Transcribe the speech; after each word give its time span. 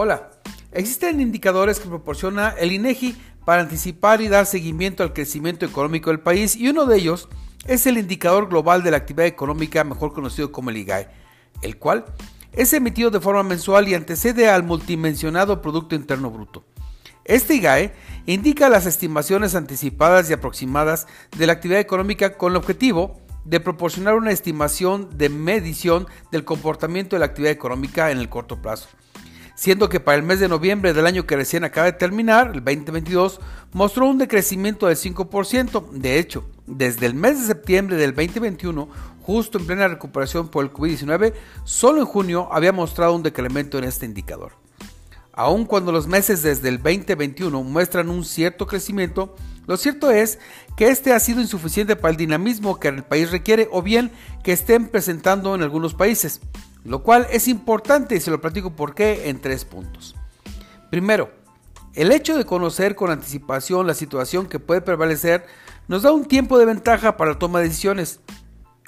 Hola, 0.00 0.30
existen 0.70 1.20
indicadores 1.20 1.80
que 1.80 1.88
proporciona 1.88 2.50
el 2.50 2.70
INEGI 2.70 3.16
para 3.44 3.62
anticipar 3.62 4.20
y 4.20 4.28
dar 4.28 4.46
seguimiento 4.46 5.02
al 5.02 5.12
crecimiento 5.12 5.66
económico 5.66 6.10
del 6.10 6.20
país 6.20 6.54
y 6.54 6.68
uno 6.68 6.86
de 6.86 6.98
ellos 6.98 7.28
es 7.66 7.84
el 7.84 7.98
indicador 7.98 8.48
global 8.48 8.84
de 8.84 8.92
la 8.92 8.98
actividad 8.98 9.26
económica 9.26 9.82
mejor 9.82 10.12
conocido 10.12 10.52
como 10.52 10.70
el 10.70 10.76
IGAE, 10.76 11.08
el 11.62 11.78
cual 11.78 12.04
es 12.52 12.72
emitido 12.74 13.10
de 13.10 13.18
forma 13.18 13.42
mensual 13.42 13.88
y 13.88 13.94
antecede 13.94 14.48
al 14.48 14.62
multimensionado 14.62 15.60
Producto 15.60 15.96
Interno 15.96 16.30
Bruto. 16.30 16.64
Este 17.24 17.56
IGAE 17.56 17.92
indica 18.26 18.68
las 18.68 18.86
estimaciones 18.86 19.56
anticipadas 19.56 20.30
y 20.30 20.32
aproximadas 20.32 21.08
de 21.36 21.48
la 21.48 21.54
actividad 21.54 21.80
económica 21.80 22.34
con 22.38 22.52
el 22.52 22.56
objetivo 22.58 23.20
de 23.44 23.58
proporcionar 23.58 24.14
una 24.14 24.30
estimación 24.30 25.18
de 25.18 25.28
medición 25.28 26.06
del 26.30 26.44
comportamiento 26.44 27.16
de 27.16 27.20
la 27.20 27.26
actividad 27.26 27.50
económica 27.50 28.12
en 28.12 28.18
el 28.18 28.28
corto 28.28 28.62
plazo 28.62 28.86
siendo 29.58 29.88
que 29.88 29.98
para 29.98 30.16
el 30.16 30.22
mes 30.22 30.38
de 30.38 30.48
noviembre 30.48 30.94
del 30.94 31.04
año 31.04 31.26
que 31.26 31.34
recién 31.34 31.64
acaba 31.64 31.86
de 31.86 31.92
terminar, 31.92 32.52
el 32.54 32.64
2022, 32.64 33.40
mostró 33.72 34.06
un 34.06 34.16
decrecimiento 34.16 34.86
del 34.86 34.96
5%. 34.96 35.90
De 35.90 36.20
hecho, 36.20 36.48
desde 36.64 37.06
el 37.06 37.14
mes 37.14 37.40
de 37.40 37.46
septiembre 37.48 37.96
del 37.96 38.14
2021, 38.14 38.88
justo 39.20 39.58
en 39.58 39.66
plena 39.66 39.88
recuperación 39.88 40.46
por 40.46 40.64
el 40.64 40.72
COVID-19, 40.72 41.34
solo 41.64 41.98
en 41.98 42.06
junio 42.06 42.48
había 42.52 42.70
mostrado 42.72 43.16
un 43.16 43.24
decremento 43.24 43.78
en 43.78 43.84
este 43.84 44.06
indicador. 44.06 44.52
Aun 45.32 45.64
cuando 45.64 45.90
los 45.90 46.06
meses 46.06 46.42
desde 46.42 46.68
el 46.68 46.76
2021 46.80 47.60
muestran 47.64 48.10
un 48.10 48.24
cierto 48.24 48.64
crecimiento, 48.64 49.34
lo 49.66 49.76
cierto 49.76 50.12
es 50.12 50.38
que 50.76 50.88
este 50.88 51.12
ha 51.12 51.18
sido 51.18 51.40
insuficiente 51.40 51.96
para 51.96 52.12
el 52.12 52.16
dinamismo 52.16 52.78
que 52.78 52.88
el 52.88 53.02
país 53.02 53.32
requiere 53.32 53.68
o 53.72 53.82
bien 53.82 54.12
que 54.44 54.52
estén 54.52 54.86
presentando 54.86 55.56
en 55.56 55.62
algunos 55.62 55.94
países 55.94 56.40
lo 56.88 57.02
cual 57.02 57.26
es 57.30 57.48
importante 57.48 58.16
y 58.16 58.20
se 58.20 58.30
lo 58.30 58.40
platico 58.40 58.74
por 58.74 58.94
qué 58.94 59.28
en 59.28 59.40
tres 59.40 59.66
puntos. 59.66 60.16
Primero, 60.90 61.30
el 61.94 62.10
hecho 62.10 62.36
de 62.36 62.46
conocer 62.46 62.94
con 62.94 63.10
anticipación 63.10 63.86
la 63.86 63.92
situación 63.92 64.46
que 64.46 64.58
puede 64.58 64.80
prevalecer 64.80 65.44
nos 65.86 66.02
da 66.02 66.12
un 66.12 66.24
tiempo 66.24 66.58
de 66.58 66.64
ventaja 66.64 67.18
para 67.18 67.32
la 67.32 67.38
toma 67.38 67.58
de 67.58 67.68
decisiones. 67.68 68.20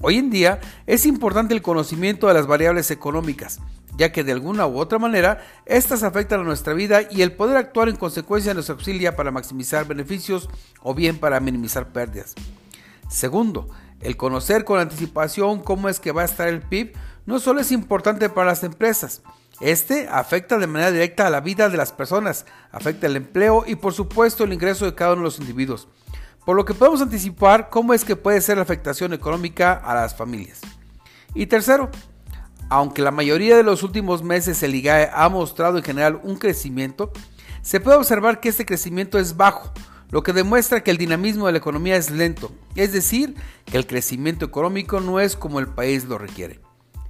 Hoy 0.00 0.16
en 0.16 0.30
día 0.30 0.58
es 0.86 1.04
importante 1.04 1.52
el 1.52 1.60
conocimiento 1.60 2.28
de 2.28 2.34
las 2.34 2.46
variables 2.46 2.90
económicas, 2.90 3.60
ya 3.98 4.10
que 4.10 4.24
de 4.24 4.32
alguna 4.32 4.66
u 4.66 4.78
otra 4.78 4.98
manera 4.98 5.44
estas 5.66 6.02
afectan 6.02 6.40
a 6.40 6.44
nuestra 6.44 6.72
vida 6.72 7.02
y 7.10 7.20
el 7.20 7.32
poder 7.32 7.58
actuar 7.58 7.90
en 7.90 7.96
consecuencia 7.96 8.54
nos 8.54 8.70
auxilia 8.70 9.16
para 9.16 9.30
maximizar 9.30 9.86
beneficios 9.86 10.48
o 10.82 10.94
bien 10.94 11.18
para 11.18 11.40
minimizar 11.40 11.92
pérdidas. 11.92 12.34
Segundo, 13.08 13.68
el 14.02 14.16
conocer 14.16 14.64
con 14.64 14.78
anticipación 14.78 15.62
cómo 15.62 15.88
es 15.88 16.00
que 16.00 16.12
va 16.12 16.22
a 16.22 16.26
estar 16.26 16.48
el 16.48 16.60
PIB 16.60 16.92
no 17.26 17.38
solo 17.38 17.60
es 17.60 17.70
importante 17.72 18.28
para 18.28 18.48
las 18.48 18.64
empresas, 18.64 19.22
este 19.60 20.08
afecta 20.08 20.58
de 20.58 20.66
manera 20.66 20.90
directa 20.90 21.26
a 21.26 21.30
la 21.30 21.40
vida 21.40 21.68
de 21.68 21.76
las 21.76 21.92
personas, 21.92 22.46
afecta 22.72 23.06
el 23.06 23.16
empleo 23.16 23.64
y 23.66 23.76
por 23.76 23.92
supuesto 23.92 24.42
el 24.44 24.52
ingreso 24.52 24.84
de 24.84 24.94
cada 24.94 25.12
uno 25.12 25.20
de 25.20 25.26
los 25.26 25.38
individuos, 25.38 25.86
por 26.44 26.56
lo 26.56 26.64
que 26.64 26.74
podemos 26.74 27.00
anticipar 27.00 27.70
cómo 27.70 27.94
es 27.94 28.04
que 28.04 28.16
puede 28.16 28.40
ser 28.40 28.56
la 28.56 28.64
afectación 28.64 29.12
económica 29.12 29.72
a 29.74 29.94
las 29.94 30.16
familias. 30.16 30.60
Y 31.34 31.46
tercero, 31.46 31.90
aunque 32.68 33.02
la 33.02 33.12
mayoría 33.12 33.56
de 33.56 33.62
los 33.62 33.84
últimos 33.84 34.22
meses 34.24 34.62
el 34.62 34.74
IGAE 34.74 35.10
ha 35.14 35.28
mostrado 35.28 35.78
en 35.78 35.84
general 35.84 36.20
un 36.24 36.36
crecimiento, 36.36 37.12
se 37.60 37.78
puede 37.78 37.98
observar 37.98 38.40
que 38.40 38.48
este 38.48 38.66
crecimiento 38.66 39.18
es 39.18 39.36
bajo, 39.36 39.72
lo 40.12 40.22
que 40.22 40.34
demuestra 40.34 40.84
que 40.84 40.90
el 40.90 40.98
dinamismo 40.98 41.46
de 41.46 41.52
la 41.52 41.58
economía 41.58 41.96
es 41.96 42.10
lento, 42.10 42.52
es 42.76 42.92
decir, 42.92 43.34
que 43.64 43.78
el 43.78 43.86
crecimiento 43.86 44.44
económico 44.44 45.00
no 45.00 45.18
es 45.18 45.36
como 45.36 45.58
el 45.58 45.68
país 45.68 46.04
lo 46.04 46.18
requiere. 46.18 46.60